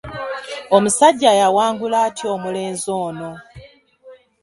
[0.75, 3.31] Omusajjja yawangula atya omulenzi ono?